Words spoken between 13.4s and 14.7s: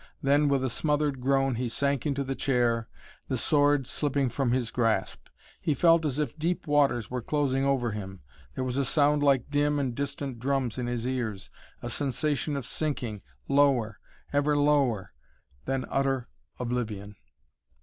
lower, ever